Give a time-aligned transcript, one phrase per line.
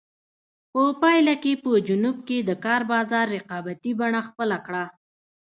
[0.71, 4.83] په پایله کې په جنوب کې د کار بازار رقابتي بڼه خپله کړه.